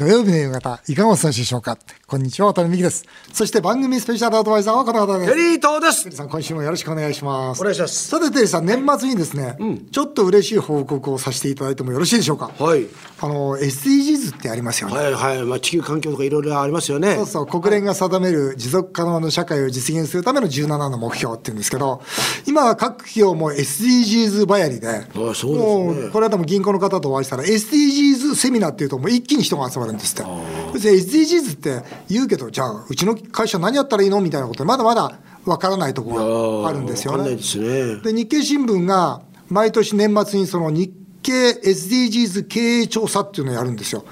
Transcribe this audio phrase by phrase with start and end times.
[0.00, 1.76] 土曜日の夕方、いかがお過ごしでしょうか？
[2.06, 3.04] こんにちは、渡辺美希です。
[3.34, 5.30] そして番組スペシャルアドバイザーはこの方です。
[5.30, 6.04] テリー東です。
[6.04, 7.60] テリーさん、今週もよろしくお願いします。
[7.60, 8.08] お願いします。
[8.08, 9.58] さて、テリーさん、年末にですね、
[9.92, 12.50] ちょっと嬉しい報告をさせていただいてもよろしいでしょうか？
[12.58, 12.86] はい。
[13.20, 14.96] あの、SDGs ってありますよね。
[14.96, 17.16] はいはい、まあ、地球環境とかいろいろありますよね。
[17.16, 22.00] そうそう、国連が定める持続可能な社会を実現するための17の目標って言うんですけど、
[22.46, 25.52] 今は各企業も SDGs ばやりで、あそうですね。
[25.52, 30.24] もうこれはでも銀行の方とお会いしたら、SDGs セミナーっていうと、もう一気に人が集まるんですって。
[30.72, 44.04] 別に SDGs って言うけど、じゃあ、うちの会社何やったらいいのみたいなことで、まだまだわからないところがあるんですよねで日経新聞が毎年年末にその日経 SDGs 経営調査っていうのをやるんですよ。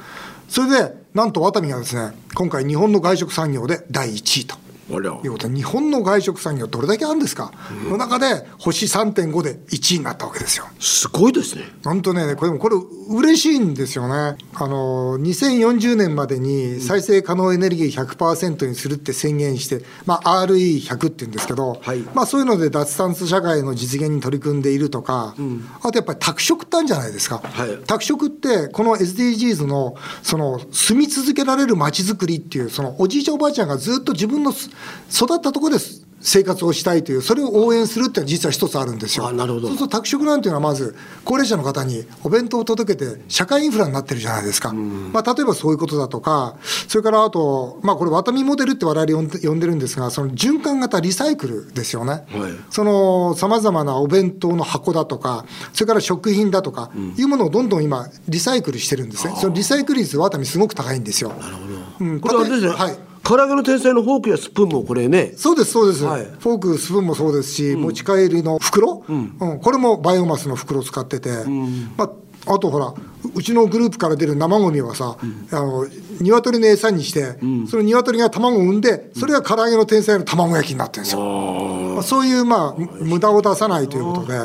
[0.48, 4.56] それで、なんとワタミがですね、今回日本の外食産業で第1位と。
[4.90, 5.20] あら。
[5.22, 7.52] いうことで日本の外食産業どれだけあるんですか、
[7.90, 10.66] の中で星3.5で1位になったわけですよ。
[10.80, 11.64] すごいですね。
[11.84, 12.76] 本当ね、これもこれ
[13.10, 14.36] 嬉しいんですよね。
[14.54, 21.98] あの、2040年までに再生可能エネルギー100%にするって宣言して、まあ RE100 って言うんですけど、はい。
[22.14, 25.34] まあそういうので脱炭素社会の実現に取り組んでいるとか、
[25.82, 27.40] あとやっぱり宅食ってあるんじゃないですか。
[27.42, 27.78] はい。
[27.86, 34.70] 宅食ってこの SDGs のその住み続けられる街づくりっていうそのおじいちゃんおばあちゃんがずっと自分のす
[35.12, 35.84] 育ったところで
[36.20, 39.28] 生活をしたいというそれを応援するっていうのは実は一つあるんですよ。
[39.28, 39.68] あなるほど。
[39.68, 44.72] そうすると宅食なんていうのはまず高齢者の方にお弁当を届けて社会インフラになってるじゃないですか。
[44.72, 46.56] まあ例えばそういうことだとか、
[46.88, 52.12] それからあとまあこれワタミモデルって我々呼んで呼んでるんですが、その循環型リサイクルですよね。
[52.12, 52.24] はい。
[52.70, 61.32] そのさまざまなお弁当の箱だとか、それから食品だとか、いうものをどんどん今、リサイクルしてるんですね、そのリサイクル率、ワタミすごく高いんですよ。
[62.00, 62.20] うん。
[62.20, 65.34] これはあれですね、はい唐揚げの天才のフォークやスプーンもこれね。
[65.36, 66.24] そうです、そうです、はい。
[66.24, 69.60] フォーク、スプーンもそうですし、持ち帰りの袋、うん。
[69.60, 71.28] これもバイオマスの袋を使ってて、
[71.98, 72.94] まあ、あとほら、
[73.34, 75.18] うちのグループから出る生ゴミはさ、
[75.52, 75.86] あの
[76.20, 77.34] 鶏の餌にして、
[77.68, 81.20] その鶏が卵を産んで、それが唐揚げの天才の卵焼きになってるんですよ。
[81.20, 84.38] まあ、そういう、まあ、無駄を出さないということで、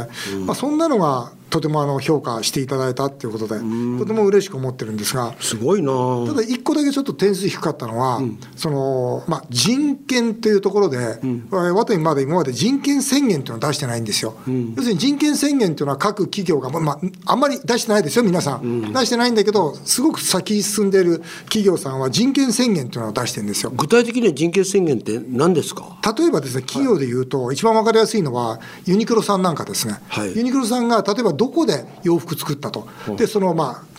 [0.45, 3.59] まあ、そんなのがとてもあの評価していただいたということで、
[3.99, 5.35] とても嬉しく思ってるんですが。
[5.39, 5.91] すごいな。
[6.25, 8.23] ただ一個だけちょっと点数低かったのは、
[8.55, 11.19] そのまあ、人権というところで、
[11.51, 14.33] ワタミまだ今まで人権宣言というのを出してないんですよ、
[14.75, 23.71] 要するに人権宣言というのは各企業が、まあ、あんまり出してないですよ、皆さん、出してないんだけど、すごく先進んでいる企業さんは人権宣言というのを出してるんですよ。
[23.75, 25.99] 具体的には人権宣言って何ですか？
[26.17, 30.35] 例えばですね、企業でいうと、一番わかりやすいのは、ユニクロさんなんかですね、はい。
[30.35, 32.87] ユニクロさんが例えばどこで洋服作ったと、
[33.17, 33.93] でそのまあ、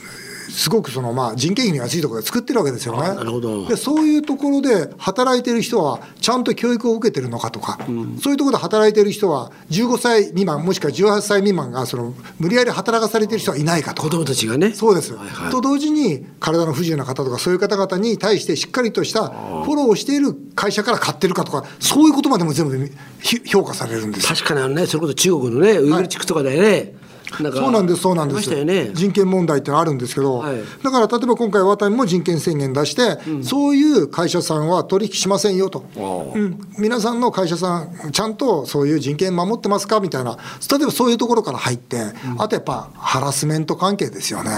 [0.50, 3.00] すごくそのまあ人件費の安いところで作ってるわけですよね。
[3.14, 3.66] なるほど。
[3.66, 7.78] でそういうところで働いてる人は、ちゃんと教育を受けてるのかとか、
[8.20, 14.02] そういうところで働いてる人は、15歳未満、もしくは18歳未満がその無理やり働かされてる人はいないかと。
[14.02, 14.14] か子。
[14.14, 14.72] 供たちがね。
[14.72, 15.50] そうです、はいはい。
[15.50, 22.90] と同時に、体の不自由な方とか、そういう方々に対してしっかりとしたフォローをしている会社から買ってるかとか、そういうことまでも全部
[23.20, 24.36] ひ評価されるんですよ。
[24.36, 27.04] 確かにあのねそれこそ中国のねウイグル地区とかでね、なんか
[27.38, 28.64] そうなんです、そうなんです。
[28.64, 28.90] ね。
[28.94, 30.56] 人権問題ってのあるんですけど、はい。
[30.82, 40.38] だから例えば今回、ワタミも人権宣言出して、そういう会社さんは取引しませんよと、うん、皆さんの会社さん、ちゃんとそういう人権守ってますかみたいな、
[40.70, 42.00] 例えばそういうところから入って、
[42.38, 44.50] あとやっぱハラスメント関係ですよね。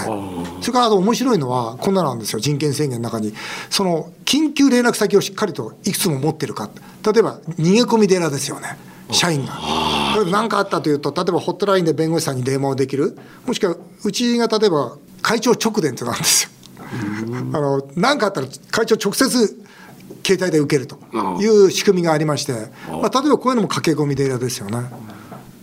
[0.61, 3.33] それからあと面白いのは、こんなのなんですよ、人権宣言の中に、
[3.69, 6.69] その緊急連絡先をしっかりといくつも持ってるか、
[7.05, 8.77] 例えば逃げ込み寺ですよね。
[9.11, 9.96] 社員が。
[10.17, 16.49] 例えば何かあったというと、例えばホットラインで弁護士さんに電話をできる、もしくはうちが例えば会長直電ってなんですよ。
[17.53, 19.27] あの何かあったら会長直接
[20.25, 20.97] 携帯で受けると
[21.41, 22.53] いう仕組みがありまして、
[22.89, 24.89] まあ、例えばこういうのも駆け込み寺ですよね。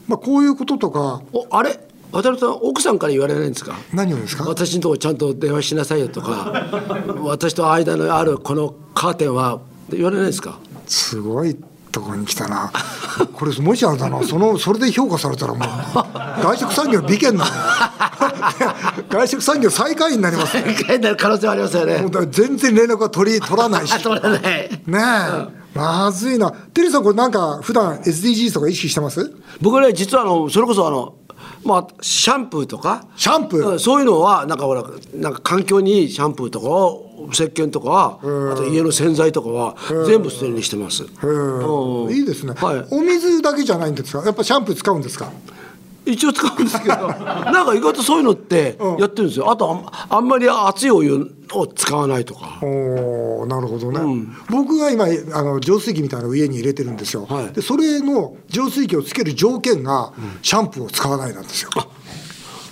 [0.06, 1.80] まあ、こういうこととか、おあれ？
[2.12, 3.74] 渡辺さん奥さんから言われないんですか？
[3.92, 4.44] 何をですか？
[4.44, 6.68] 私のとこちゃんと電話しなさいよとか
[7.24, 9.60] 私と間のあるこのカーテンは
[9.90, 10.58] 言われないですか？
[10.86, 11.56] すごい
[11.94, 12.70] ところに来たな。
[13.32, 15.68] これ、もしあれだな、その、それで評価されたらもう、
[16.42, 17.50] 外食産業美健なの。
[19.08, 20.74] 外食産業最下位になりますね。
[20.86, 23.92] 変になる可能性はありますよねもう全然連絡は取り、取らないし。
[23.94, 26.50] あ 取らないねえ、まずいな。
[26.72, 29.32] テリーさん、これなんか、普段 SDGs とか意識してます？
[29.60, 31.14] 僕ね実はあのそれこそあの
[31.64, 33.06] まあシャンプーとか？
[33.16, 34.84] シャンプーうんそういうのはなんかほら
[35.14, 38.18] なんか環境にいいシャンプーとかを石鹸とかは
[38.52, 39.76] あと家の洗剤とかは
[40.06, 41.04] 全部捨てるにしてます。
[41.04, 41.06] い
[42.22, 42.86] いですね、はい。
[42.90, 44.24] お水だけじゃないんですか？
[44.24, 45.30] やっぱシャンプー使うんですか？
[46.06, 49.50] 一応使うんですけど なんか意外とそういうのってやってるんですよ。
[49.50, 49.70] あと
[50.10, 52.58] あんあんまり熱いお湯を使わないとか。
[52.62, 54.00] おーなるほどね、
[54.50, 57.52] 僕が今あの浄水器みたいなのを家に入れてるんですよ、はい。
[57.52, 60.12] でそれの浄水器をつける条件が
[60.42, 61.70] シャンプーを使わないなんですよ、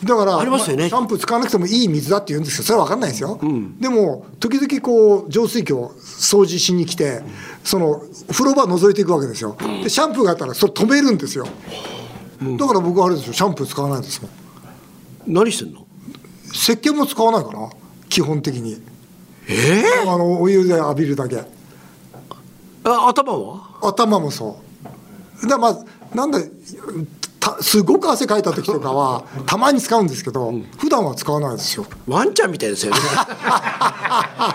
[0.05, 0.89] だからありますよね。
[0.89, 3.39] シャンプー使わなくてもいい水だって言うんですけどそれは分かんないですよ、
[3.79, 7.23] でも時々こう浄水器を掃除しに来て
[7.63, 9.57] その風呂場覗いていくわけですよ。
[9.83, 13.33] でシャンプーがあったらそれ止めるんですよ、だから僕はあれですよ。
[13.33, 14.31] シャンプー使わないですもん。
[15.27, 15.87] 何してんの？
[16.53, 17.71] 石鹸も使わないかな。
[18.09, 18.83] 基本的に。
[19.49, 19.83] え？
[20.05, 21.39] えあのお湯で浴びるだけ。
[22.85, 23.79] あ頭は？
[23.83, 24.59] 頭もそ
[25.43, 25.47] う。
[25.47, 25.85] だまあ
[26.15, 26.47] なんだた
[27.61, 31.87] すごく汗かいた時とかはたまに使うんですけど、普段は使わないですよ。
[32.07, 32.99] ワンちゃんみたいですよね。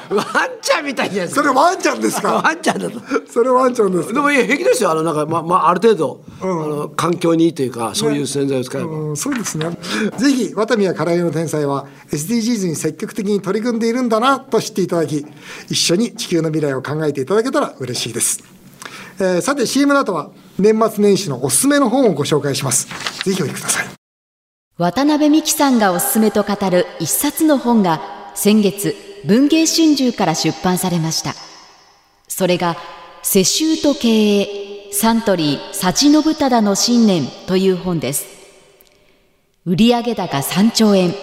[0.10, 1.36] ワンちゃんみたいです。
[1.36, 2.34] かそれワンちゃんですか？
[2.36, 3.00] ワンちゃんだと。
[3.32, 9.78] それワンちゃんですでもいや平気ですよあのなんかままあある程度、あの環境にいいというかそういう洗剤を使えば、うん、そうですね。
[10.18, 15.26] ぜひ、ワタミやカラヤの天才は SDGs に積極的に取り組んでいるんだなと知っていただき、
[15.70, 18.57] 一緒に地球の未来を考えていただけたら嬉しいです。
[19.20, 20.30] えーさて CM の後は
[20.60, 22.88] 年末年始のおすすめの本をご紹介します。
[23.24, 23.86] ぜひお読みください。
[24.78, 28.00] 渡辺美樹さんがおすすめと語る一冊の本が
[28.36, 31.34] 先月文藝春秋から出版されました。
[32.28, 32.78] それが
[33.24, 38.26] 世襲と経営サントリー佐治信忠の信念という本です。
[39.66, 41.14] 売上高3兆円。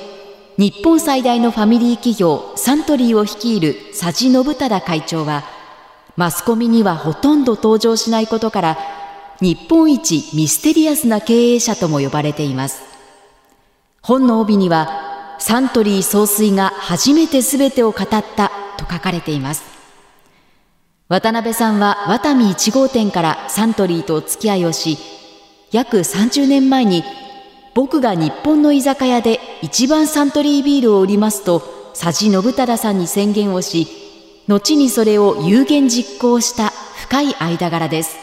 [0.56, 5.44] 日本最大のファミリー企業サントリーを率いる佐治信忠会長は
[6.16, 8.78] マスコミにはほとんど登場しないことから
[9.40, 12.94] 日本一ミステリアスな経営者とも呼ばれています。
[14.04, 19.64] 本の帯にはサントリー総帥が初めて全てを語ったと書かれています
[21.08, 24.98] 渡辺さんはワタミ1号店からサントリーとお付き合いをし
[25.72, 27.02] 約30年前に
[27.74, 31.60] 僕が日本の居酒屋で一番サントリービールを売りますと
[31.98, 34.03] 佐治信忠さんに宣言をし
[34.46, 36.70] 後にそれを有言実行した
[37.02, 38.16] 深い間柄です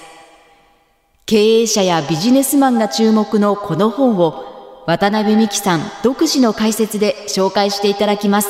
[1.26, 8.50] 経営者やビジネスマンが注目のこの本を渡辺美樹さん独自の解説で紹介していただきます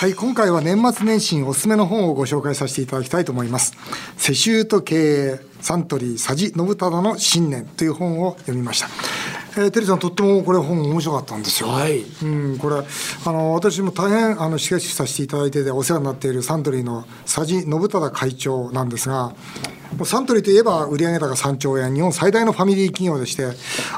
[0.00, 3.76] はい、今回は年末年始におすすめの本をご紹介させていただきたいと思います。
[4.16, 8.88] 世襲と経営、サントリー佐治信忠の信念という本を読みました。
[9.58, 11.68] えー、テリーさんとってもこれ本面白かったんですよ。
[11.68, 12.24] はいう
[12.54, 19.32] ん、これあの私も大変あの刺激させていただいててお世話になっているサントリーの佐治信忠会長なんですが。
[19.96, 23.46] もうサントリーといえば売上高3兆円日本最大のファミリー企業でして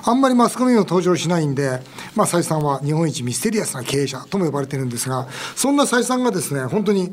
[0.04, 1.80] あんまりマスコミにも登場しないんで、
[2.14, 7.12] まあ、蔡さんは日本一ミステリアスな経営者とも呼ばれてるんですがそんな蔡さんがですね本当に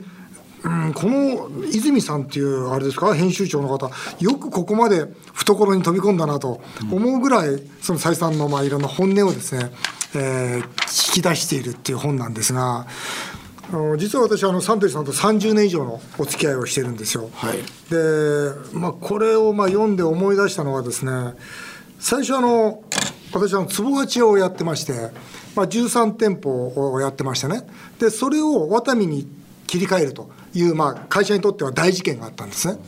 [0.64, 3.90] うん、この泉さんっていうあれですか編集長の方
[4.20, 6.62] よくここまで懐に飛び込んだなと
[6.92, 9.72] 思うぐらいその蔡さんのまあいろんな本音をですね、
[10.16, 12.88] えー引き出しているっていう本なんですが
[13.98, 17.30] 実は私あのサントリーさんと30年以上のお付き合いをしてるんですよ。
[17.34, 17.58] はい。
[17.90, 21.12] で、まあ、これをまあ読んで思い出したのはですね
[22.00, 22.82] 最初あの
[23.34, 24.94] 私あの壺鉢をやってまして、
[25.54, 26.50] まあ、13店舗
[26.94, 27.68] をやってましてね。
[28.00, 29.28] でそれをワタミに
[29.68, 32.80] 切り替えるという、まあ、会社にとっては大事件があったんですね。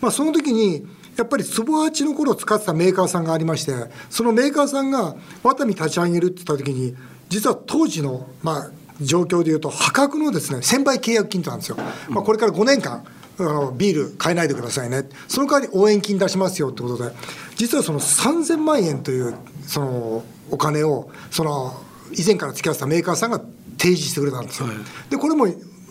[0.00, 0.86] まあ、その時に
[1.16, 3.72] やっぱり壺鉢の頃使ってたメーカーさんがありまして
[4.08, 6.94] そのメーカーさんがワタミ立ち上げるって言った時に
[7.28, 8.70] 実は当時のまあ
[9.00, 11.76] 状況でいうと破格のですね1000倍契約金ってなんですよ、
[12.08, 13.04] まあ、これから5年間
[13.40, 15.08] あのビール買えないでくださいね。
[15.28, 17.12] その代わり応援金出しますよってことで
[17.56, 21.80] 実はその3000万円というそのお金をその
[22.12, 23.38] 以前から付き合ってたメーカーさんが
[23.78, 24.68] 提示してくれたんですよ、
[25.08, 25.46] でこれも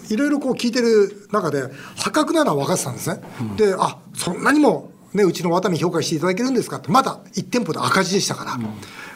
[0.10, 1.64] いろいろこう聞いてる中で
[1.98, 3.22] 破格なのは分かってたんですね、
[3.58, 8.60] であそんなにもね、うちのワタミ評価していただけるんですかってまだ1店舗で赤字でしたから、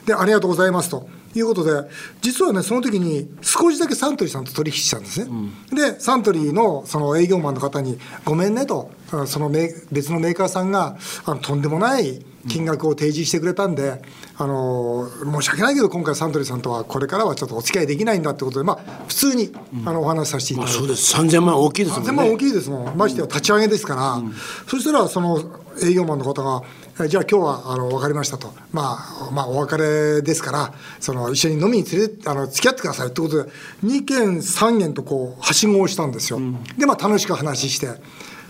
[0.05, 1.07] でありがとうございますと。
[1.33, 5.31] いうことで実はねその時に少しだけサントリーさんと取引したんですね、
[5.71, 14.01] でサントリーのその営業マンの方に「ごめんね」とあそのメ別のメーカーさんがあのとんでもない金額を提示してくれたんで、
[14.37, 19.53] あの申し訳ないけど今回サントリーさんとはこれからはちょっとお付き合いできないんだってことでまあ普通に
[19.85, 21.15] あのお話しさせていただいて、そうです。
[21.15, 22.11] 3000万大きいですもんね。
[22.11, 24.21] 3000万大きいですもん、ましてや立ち上げですから、
[24.67, 26.63] そしたらその営業マンの方が、
[26.99, 33.49] えじゃあ今日はあの分かりましたと、まあ、まあ、お別れですから、その一緒に飲みに連れてあの付き合ってくださいってことで、
[33.83, 36.39] 2件、3件とこう、はしごをしたんですよ。
[36.77, 37.87] で、まあ、楽しく話して、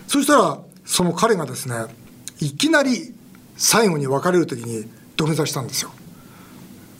[0.08, 1.74] そしたら、その彼がですね、
[2.40, 3.14] いきなり
[3.62, 5.92] 最後に別れる時に土下座したんですよ。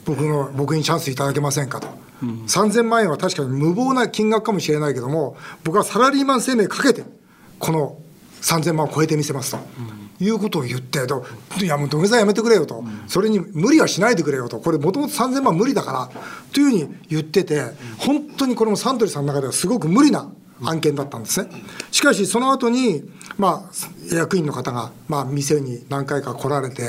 [0.05, 1.89] 僕の僕にチャンスいただけませんかと、
[2.23, 7.03] 3000万円は確かに無謀な金額かもしれないけども僕はサラリーマン生命かけて
[7.59, 7.99] この
[8.43, 9.59] 3000万を超えてみせますと、
[10.21, 11.25] いうことを言ってと
[11.61, 14.61] いやもう土下座やめてくれよと、それに無理はしないでくれよと。
[14.61, 16.11] これもともと3000万無理だから。
[16.53, 17.63] というふうに言ってて
[17.99, 20.31] 本当にこれもサントリーさんの中ではすごく無理な
[20.65, 21.51] 案件だったんですね。
[21.91, 23.03] しかしその後に
[23.39, 26.83] まあ役員の方がまあ店に何回か来られて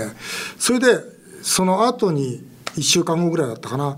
[0.57, 0.99] それで
[1.41, 2.43] その後に
[2.75, 3.97] 1週間後ぐらいだったかな。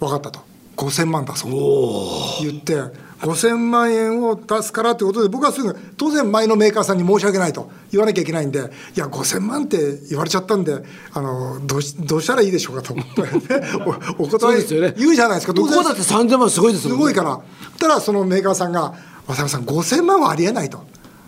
[0.00, 0.40] 分かったと。
[0.76, 2.76] 5000万だそう言って
[3.20, 8.62] 5000万円を出すからということで僕はすぐ当然前のメーカーさんに申し訳ないと言わなきゃいけないんでい
[8.98, 10.82] や5000万って言われちゃったんで
[11.12, 13.22] あのどうしどうしたらいいでしょうかと思って。
[14.18, 14.94] おお断りそうですよね。
[14.96, 16.98] 言うじゃないですか向こうだって3000万すごいですもんね。
[16.98, 17.40] すごいから。
[17.78, 18.94] たらそのメーカーさんが
[19.26, 20.82] 「渡辺さん5000万はありえない」と。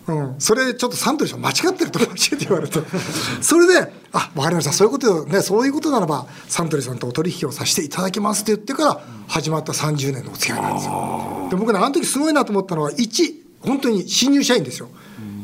[0.07, 2.79] うん、それちょっとサントリーさん間違ってると教えて言われて。
[3.41, 4.73] それで「あ分かりました。
[4.73, 11.47] そういうことねそういうことならばサントリーさんとお取引をさせていただきます」って言ってから始まった30年のお付き合いなんですよ。
[11.51, 14.89] で僕ねあの時すごいなと思ったのは1本当に新入社員ですよ。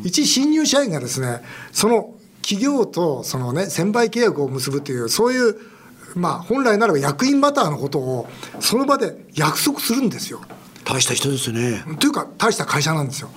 [0.03, 5.57] 一新入社員がですねその企業とそのね専売契約を結ぶというそういう
[6.15, 8.27] まあ本来ならば役員バターのことを
[8.59, 10.41] その場で約束するんですよ。
[10.88, 13.29] 大した人ですねというか大した会社なんですよ。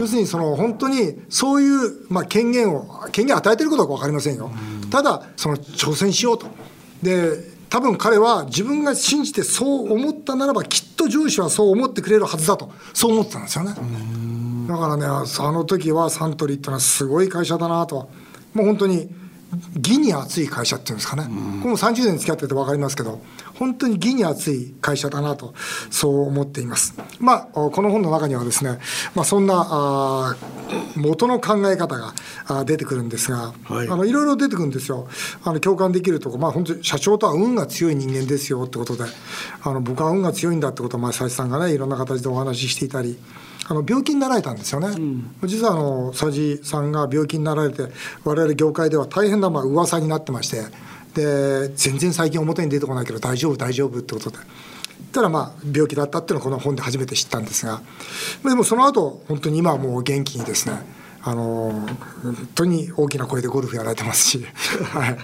[0.00, 4.50] 要するにその本当にそういうまあ権限を権限を与えてることは分かりませんよ。
[4.90, 6.46] ただその挑戦しようと。
[7.02, 13.74] で多分彼は自分が信じてそう思ったならばきっと上司はそう思ってくれるはずだとそう思ってたんですよね。
[14.68, 18.08] だからねあの時はサントリーってのはすごい会社だなと
[18.52, 19.08] もう本当に
[19.76, 23.22] 義に熱い会社っていうんですかね、これも30年付き合ってて分かりますけど
[23.54, 25.54] 本当に義に熱い会社だなと
[25.90, 26.94] そう思っています。
[27.20, 28.78] まあこの本の中にはですね、
[29.14, 30.36] まあ、そんなあ
[30.96, 32.12] 元の考え方が
[32.48, 33.88] あ出てくるんですが、はい。
[33.88, 35.08] あのいろいろ出てくるんですよ。
[35.44, 39.04] あの共感できるとこまあ本当に社長とは運が強い人間ですよってことで
[39.62, 43.18] あの僕は運が強いんだってことをまあ佐々木さんがねいろんな形でお話ししていたり
[43.68, 44.88] あの病気になられたんですよね、
[45.44, 47.82] 実はあの佐治さんが病気になられて
[48.24, 50.62] 我々業界では大変なまあ噂になってまして
[51.14, 54.38] で全然最近表に出てこないけど大丈夫大丈夫ってことで。
[55.12, 57.80] たらまあ病気だったっていうのをこの本で初めて知ったんですが。
[58.44, 60.76] でもその後本当に今はもう元気にですね
[61.22, 61.72] あの
[62.22, 64.46] 本当に大きな声でゴルフやられてますし、
[64.92, 65.18] はい、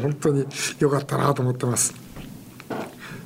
[0.00, 0.46] 本当に
[0.78, 1.94] 良かったなと思ってます。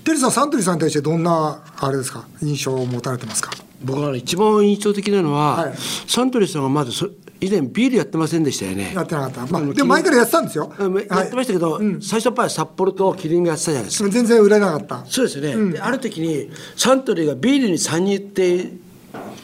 [0.05, 3.51] テリーさんサントリーさんに対してどんなあれですか印象を持たれてますか？
[3.83, 5.75] 僕はね一番印象的なのは、はい。
[6.07, 7.09] サントリーさんがまずそ
[7.41, 8.93] 以前ビールやってませんでしたよね。
[8.95, 14.11] やってなかった、まあ、でも前からやってたんですよ、うんやってましたけど、最初やっぱり札幌とキリンがやってたじゃないですか。
[14.11, 15.05] 全然売れなかった。
[15.07, 18.73] そうですよね、である時にサントリーがビールに参入って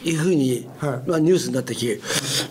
[0.05, 1.09] いうふうに、はい。
[1.09, 1.99] まあ、ニュースになった時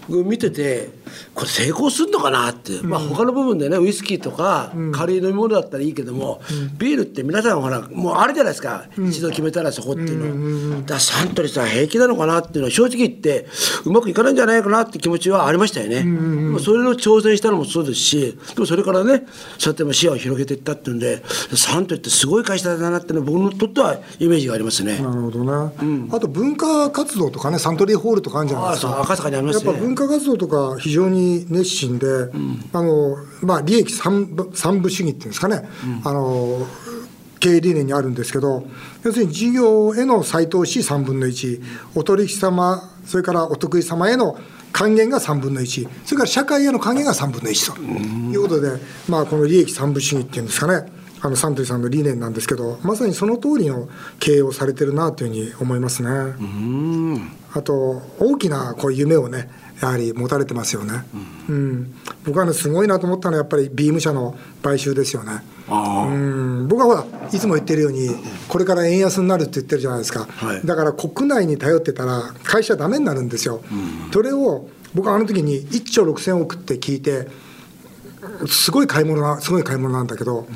[0.08, 0.90] 僕見てて
[1.34, 6.40] これ成功するのかなって、まあ他の部分でねウイスキーとか軽い飲み物だったらいいけども、
[6.76, 13.46] ビールって皆さんほらもうあるじゃないですか、一度決めたらそこっていうの、だからサントリーさん平気なのかなっていうのは正直言って
[13.84, 19.26] うまくいかないんじゃないかなって気持ちはありましたよね、まあそれの挑戦したのもそうですしでもそれからね
[19.58, 21.22] そうやって視野を広げていったっていうんで
[21.54, 24.98] サントリーってすごい会社だなっていうのは僕にとってはイメージがありますね。
[24.98, 29.00] なるほどね、あと文化活動とかねサントリーホールとかあるんじゃないですか。
[29.00, 29.66] 赤坂にありますね。
[29.66, 32.06] やっぱ文化活動とか非常に熱心で、
[32.72, 35.68] あのまあ利益三部三部主義っていうんですかね、
[36.04, 36.66] あの
[37.44, 38.64] 経営理念にあるんですけど
[39.02, 41.62] 要するに事業への再投資3分の1
[41.94, 44.38] お取引様それからお得意様への
[44.72, 48.70] 還元が3分の1それから社会への還元が3分の1ということで、
[49.08, 50.90] まあ、この利益三部主義っていうんですかね
[51.24, 53.88] あのサントリーさんの理念なんですけどまさにその通りの
[54.20, 56.10] 経営をされてるなというふうに思いますね。
[57.54, 59.48] あと大きなこう夢をね
[59.80, 61.04] やはり持たれてますよね、
[61.48, 61.94] うん。
[62.26, 65.42] 僕はねすごいなと思ったのはやっぱりビーム社の買収ですよね。
[65.66, 66.68] うん。
[66.68, 68.10] 僕はほらいつも言ってるように
[68.46, 70.60] これから円安になるって言ってるじゃないですか、はい。
[70.66, 73.62] だから国内に頼ってたら会社ダメになるんですよ、
[74.12, 77.28] それを僕はあの時に1兆6000億って聞いて
[78.46, 80.46] すごい買い物なすごい買い物なんだけど、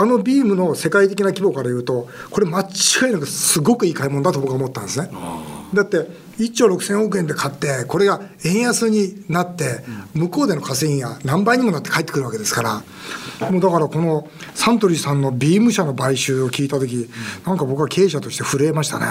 [0.00, 5.10] あのビームの世界的な規模から言うとこれ間違いなくすごくいい買い物だと僕は思ったんですね。
[5.74, 6.06] だって
[6.38, 9.80] 1兆6000億円で買ってこれが円安になって
[10.14, 12.82] 向こうでの稼ぎが何倍にもなって帰ってくるわけですから。
[13.50, 17.10] もうだからこのサントリーさんのビーム社の買収を聞いた時
[17.44, 19.06] なんか僕は経営者として震えましたね。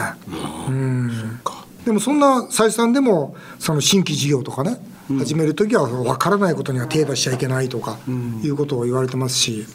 [0.69, 1.39] うん。
[1.83, 4.77] でもそんな採算でもその新規事業とかね、
[5.07, 7.97] 始める時は分からないことには手出しちゃいけないとか
[8.43, 9.65] いうことを言われてますし、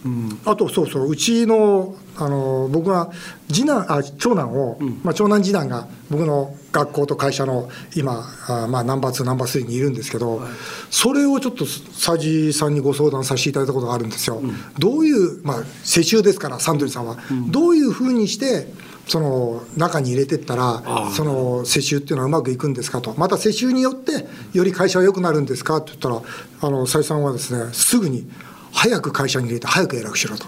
[0.44, 3.10] あとそうそううちのあの僕が
[3.48, 10.42] 次男あ長男を、まあ、長男次男が僕の学校と会社の今あ、まあ、ナンバー2ナンバー3にいるんですけど、
[10.90, 14.42] それをちょっと佐治さんにご相談させていただいたことがあるんですよ。
[14.78, 18.66] どういう、まあ、世襲ですからサントリーさんは、どういうふうにして
[19.06, 20.82] その中に入れてったら
[21.12, 23.14] その世襲っていうのはうまくいくんですかと。
[23.16, 26.22] また世襲によってより会社は良くなるんですかって言ったら
[26.62, 28.30] あの斉さんはですねすぐに
[28.72, 30.46] 早く会社に入れて早く偉くしろと。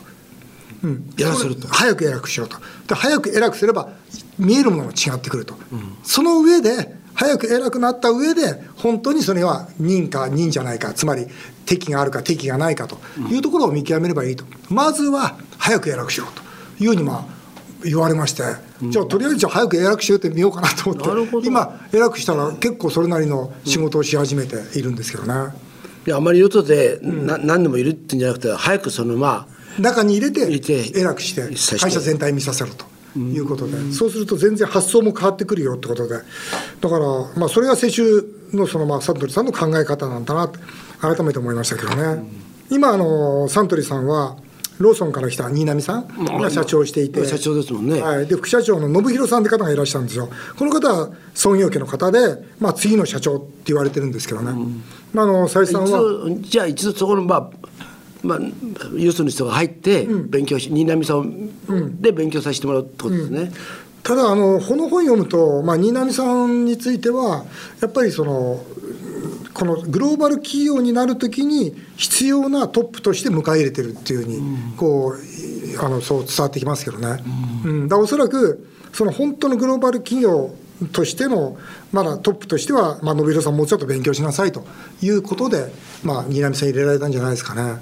[0.82, 1.66] うん、やらせると。
[1.68, 2.58] 早く偉くしろと。
[2.86, 3.88] で早く偉くすれば
[4.38, 5.54] 見えるものも違ってくると、
[6.02, 11.26] その上で早く偉くなった上で本当にそれは認か認じゃないかつまり
[11.64, 12.98] 敵があるか敵がないかと
[13.30, 14.44] いうところを見極めればいいと。
[14.68, 16.42] まずは早く偉くしろと
[16.80, 17.33] いうようにまあ
[17.84, 18.42] 言われまして、
[18.82, 25.54] じゃあとりあえず早く偉くしようってみようかなと思って今偉くしたら結構それなりの仕事をし始めているんですけどね。
[26.06, 29.46] いやあまり外で、な何でもいるってんじゃなくて早くそのま
[29.78, 30.42] あ中に入れて
[30.94, 31.42] 偉くして
[31.78, 32.86] 会社全体見させると。
[33.16, 36.16] いうことで、そうすると全然発想も変わってくるよってことで。
[36.16, 40.58] だから、まあ、それが世襲のその、まあ、サントリーさんの考え方なんだなって
[41.00, 42.24] 改めて思いましたけどね、
[42.70, 44.36] 今あのサントリーさんは
[44.78, 48.00] ローソンから来た新浪さんが社長をしていて、社長ですもんね。
[48.00, 50.28] はい、で副社長の信弘さんって方がいらっしゃるんですよ。
[50.58, 54.52] この方は創業家の方で、まあ、次の社長って言われてるんですけどね、
[55.12, 55.98] まあ、あの斉藤一さんは。
[56.00, 57.50] 度じゃあ一度そこのまあ
[58.22, 58.38] まあ、
[58.96, 63.52] ユースの人が入って勉強し、新浪さんで勉強させてもらうってことですね。
[64.02, 67.44] ただあのこの本読むと、まあ、新浪さんについては
[67.80, 68.62] やっぱりその
[69.54, 77.22] このグローバル企業になるときに必要なトップとして迎え入れてるっていうふうに、こうあのそう伝わってきますけどね、
[77.64, 77.88] うん。
[77.88, 80.54] だからおそらくその本当のグローバル企業
[80.92, 81.56] としての
[81.92, 84.66] まだトップとしては、まあ、信弘さんもうちょっと勉強しなさいと
[85.00, 87.80] いうことで、まあ、新浪さん入れられたんじゃないですかね。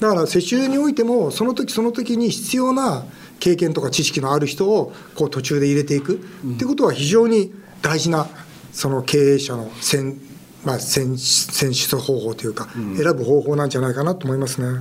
[0.00, 3.04] だから世襲においてもその時その時に必要な
[3.40, 6.18] 経験とか知識のある人をこう途中で入れていくっ
[6.56, 8.28] ていうことは非常に大事な
[8.72, 10.20] その経営者の選,、
[10.64, 14.80] まあ、選選出方法というか、選ぶ方法なんじゃないかなと思いますね。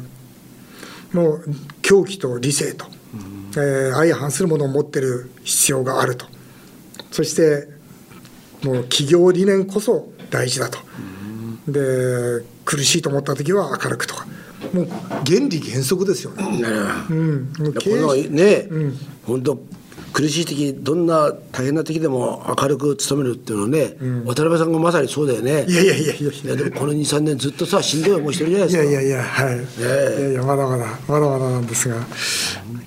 [1.13, 1.45] もう
[1.81, 2.85] 狂気と理性と、
[3.55, 6.25] えー相反するものを持ってる必要があると。
[7.11, 7.67] そして
[8.63, 10.79] もう企業理念こそ大事だと、
[11.67, 14.27] で苦しいと思った時は明るくとか。
[14.73, 14.87] もう
[15.25, 16.43] 原理原則ですよね。
[17.09, 18.67] うん、もう経営このね、
[19.23, 19.59] 本当
[20.17, 25.67] 苦しい時どんな大変な時でも明るく務めるっていうのはね、渡辺さんがまさにそうだよね。
[25.69, 28.83] いやいやいやいやいいやでもこの23年ずっとさしんどい思いしてるじゃないですか。
[28.83, 31.97] やいやいやはい、いやいやまだまだまだまだなんですが。
[31.97, 32.07] 今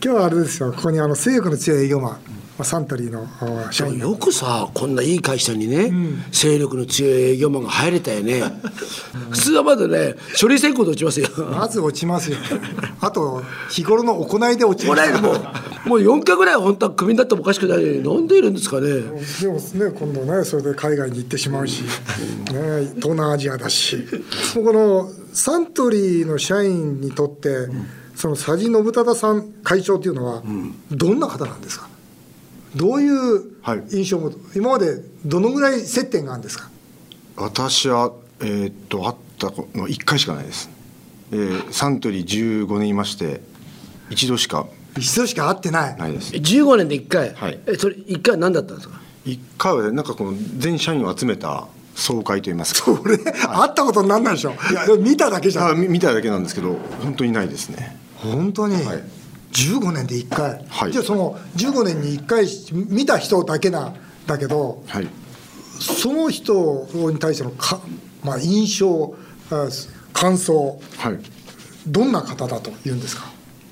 [0.01, 0.73] 日はあれですよ。
[0.73, 2.13] ここにあの性欲の強い営業マン。
[2.13, 3.99] まあサントリーのあ社員。
[3.99, 5.93] よくさこんないい会社にね、
[6.33, 8.43] 勢力の強い営業マンが入れたよね。
[9.31, 11.29] 普通はまだね書類選考で落ちますよ。
[11.51, 12.37] まず落ちますよ。
[13.01, 15.13] あと日頃の行いで落ちこます。
[15.13, 17.79] れもうもう4回ぐらい本当はクビになってもおかしくない。
[17.85, 18.89] のになんでいるんですかね。
[18.91, 21.83] でもね今度ねそれで海外に行ってしまうし、
[22.53, 23.99] ね、東南アジアだし。
[24.55, 27.69] このサントリーの社員にとって
[28.17, 30.43] その佐治信忠さん会長っていうのは
[30.91, 31.89] どんな方なんですか？
[32.77, 33.83] どういうはい。
[33.91, 36.71] 印象を持つ今までどのぐらい接点があるんですか？
[37.37, 39.47] 私はえーっと会った
[39.79, 40.71] の1回しかないです、
[41.33, 43.41] えーサントリー15年いまして
[44.11, 44.67] 一度しか。
[44.99, 45.97] 一度しか会ってない。
[45.97, 46.33] ないです。
[46.35, 47.59] 15年で1回、はい。
[47.67, 52.91] えそれ1回何だったんですか？1回はねなんかこの全社員を集めた総会といいますか。
[53.03, 53.33] 俺、会
[53.69, 54.51] ったことになんないでしょ。
[54.71, 55.79] いや見ただけじゃん。
[55.89, 57.97] 見ただけなんですけど本当にないですね。
[58.17, 59.03] 本当に、はい
[59.53, 60.93] 15年で1回、はい。
[60.93, 62.47] じゃあその15年に1回
[62.89, 65.09] 見た人だけなんだけどはい。
[65.81, 67.81] その人に対してのか、
[68.23, 69.15] まあ、印象
[69.51, 69.69] あ
[70.13, 71.19] 感想はい。
[71.87, 73.25] どんな方だと言うんですか？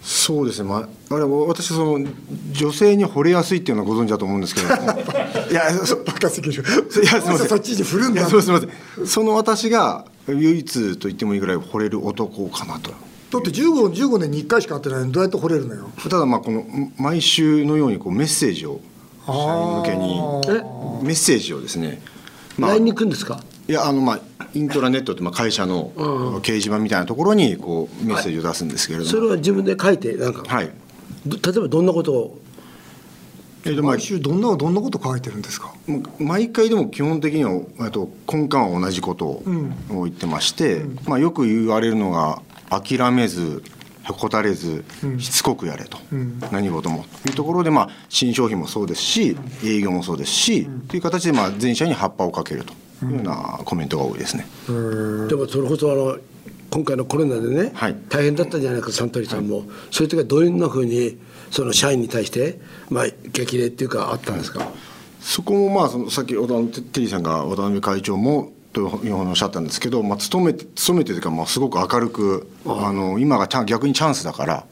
[0.02, 2.08] そうですね、まあ、あれ私その
[2.52, 4.68] 女性に惚れやすいっていうのはご存知だと思うんですけど。
[5.52, 6.62] いやそバカすぎる。
[6.62, 6.66] い
[7.06, 7.48] やすみません。
[7.48, 8.26] そっちに振るんだ。
[8.26, 9.06] すみません。
[9.06, 12.92] その私が唯一と言ってもいいぐらい惚れる男かなと
[13.30, 15.90] だって 15, 15年に1回しか会ってないのにどうやって惚れるのよ。
[16.02, 16.64] ただまあこの
[16.98, 18.80] 毎週のようにこうメッセージを
[19.26, 20.20] 社員向けに。
[21.02, 22.00] メッセージをですね、
[22.58, 23.40] まあ、LINE いに行くんですか？
[23.66, 24.20] やあのまあ
[24.54, 25.92] イントラネットってまあ会社の
[26.40, 30.70] 掲示板みたいなところにこうメッセージを出すんですけれども、それは自分で書いてなんか、はい。
[31.26, 32.38] ど例えばどんなことを？
[33.66, 35.74] え毎週どんなどんなこと書いてるんですか？
[35.86, 39.42] もう毎回でも基本的にはえっと根幹は同じことを
[39.90, 43.62] 言ってまして、まあ、よく言われるのが諦めず
[44.04, 44.84] へこたれず
[45.18, 45.98] しつこくやれと、
[46.50, 47.04] 何事も。
[47.22, 52.72] というところで、まあ、新商品もそうですし営業もそうですし、という形でまあ全社に葉っぱをかけると。
[53.00, 54.44] いうようなコメントが多いですね。
[54.66, 54.72] で
[55.36, 56.18] もそれこそあの
[56.68, 57.96] 今回のコロナでね、はい。
[58.08, 61.16] 大変だったじゃないかサントリーさんも、そういう時はどんなふうに
[61.52, 64.68] その社員に対して、まあ、激励っていうかあったんですか、
[65.20, 74.64] そこもまあそのさっき渡辺テリーさんが渡辺会長もというふうにおっしゃったんですけど、まあ、勤めて勤めてというか、まあ、すごく明るくあの今が逆にチャンスだから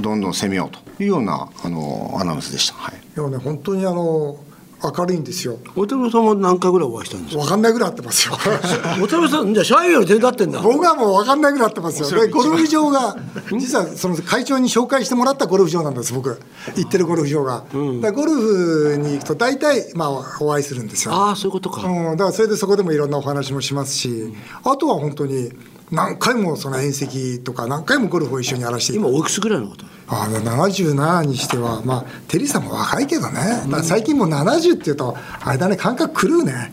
[0.00, 2.74] どんどん攻めようというようなあのアナウンスでした。
[2.74, 2.94] はい。
[2.94, 4.38] いやね本当にあの
[4.82, 5.58] 明るいんですよ。
[5.74, 7.42] 渡辺さんは何回ぐらいお会いしたんですか？
[7.42, 8.34] 分かんないぐらい会ってますよ。
[9.00, 10.60] 渡辺さんじゃあ社員より全然会ってんだ。
[10.60, 12.20] 僕はもう分かんないぐらい会ってますよ。
[12.20, 13.16] でゴルフ場が
[13.58, 16.40] 実はその会長に紹介してもらったゴルフ場なんです僕。
[16.76, 17.64] 行ってるゴルフ場が、
[18.02, 20.10] だゴルフに行くと大体まあ
[20.40, 21.12] お会いするんですよ。
[21.12, 25.50] ああそういうことか、うん、だからそれでそこでもいろんなお話もしますし、あとは本当に
[25.90, 36.72] 何回もその遠石とか何回もゴルフを一緒にやらせて今おいくつぐらいのことあの77にしてはまあテリーさんも若いけどね、うん、最近もう70っていうとあれだね感覚狂うね、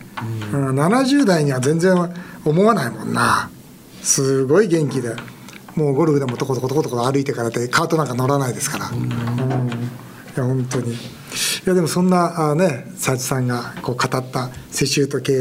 [0.52, 1.94] うん、うん、70代には全然
[2.44, 3.50] 思わないもんな。
[4.02, 5.16] すごい元気で。
[5.74, 9.10] もうゴルフでもとことことことこ歩いてからでカートなんか乗らないですから、うん、い
[10.34, 10.94] や本当に。
[10.94, 10.96] い
[11.66, 15.36] やでもそんなあね佐治さんがこう語った世襲と経営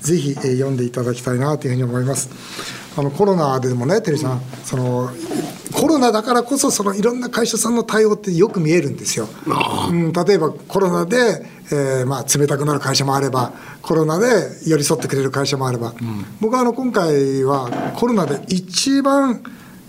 [0.00, 2.28] ぜひ、えー、読んでいただきたいなというふうに思います
[2.96, 5.10] あのコロナでもねテリーさん、その
[5.72, 9.28] コロナだからこそそのいろんな会社さんの対応ってよく見えるんですよ。
[9.88, 14.26] うん、例えばコロナで、えーまあ、冷たくなる会社もあればコロナで
[14.66, 19.42] 寄り添ってくれる会社もあれば、うん、僕はあの今回はコロナで一番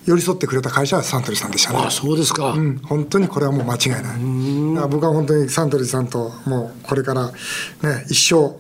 [0.06, 1.80] 寄り添ってくれた会社はサントリーさんでしたね。
[1.80, 4.88] あそうですか、うん、本当にこれはもう間違いない。
[4.90, 7.34] 僕は本当にサントリーさんともうこれからね
[8.10, 8.56] 一生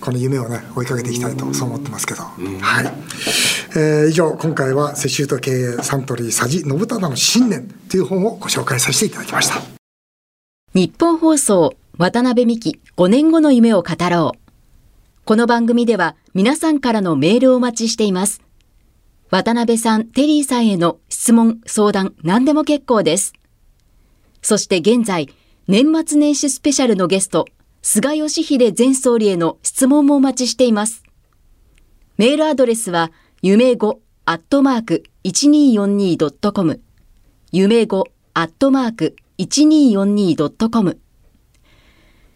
[0.00, 2.86] この夢をね追いかけていきたいとそう思ってますけど、はい、
[3.76, 9.60] えー、以上今回は世襲と経営サントリー佐治信忠の信念という本をご紹介させていただきました。
[10.72, 14.50] 日本放送渡辺美希5年後の夢を語ろう。
[15.24, 18.40] この番組では皆さんからのメールをお待ちしています。
[19.30, 23.32] 渡辺さん、テリーさんへの質問、相談、何でも結構です。
[24.42, 25.28] そして現在、
[25.68, 27.46] 年末年始スペシャルのゲスト、
[27.82, 31.02] 菅義偉前総理への質問もお待ちしています。
[32.18, 33.10] メールアドレスは、
[33.42, 36.82] 夢5アットマーク 1242.com
[37.52, 41.00] 夢5アットマーク 1242.com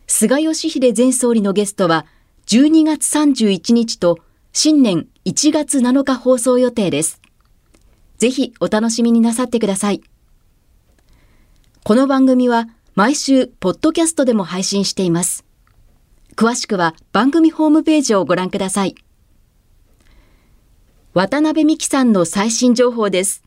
[0.07, 2.07] 菅義偉前総理のゲストは
[2.47, 4.19] 12月31日と
[4.53, 7.21] 新年1月7日放送予定です。
[8.19, 10.03] ぜひお楽しみになさってください。
[11.85, 15.45] この番組は毎週、ポッドキャストでも配信しています。
[16.37, 18.95] 詳しくは番組ホームページをご覧ください。
[21.13, 23.43] 渡辺美希さんの最新情報です。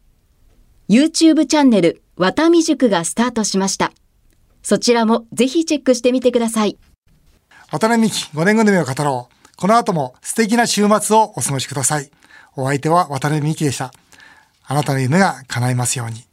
[0.89, 3.93] YouTube チャンネル、渡美塾がスタートしました。
[4.63, 6.77] そちらもぜひチェックしてみてください。
[7.71, 9.55] 渡辺美希5年後の夢を語ろう。
[9.55, 12.11] この後も素敵な週末をお過ごしください。
[12.57, 13.93] お相手は渡辺美希でした。
[14.65, 16.26] あなたの夢が叶いますように。